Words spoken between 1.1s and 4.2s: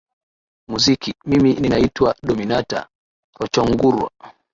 mimi ninaitwa dominata rochongurwa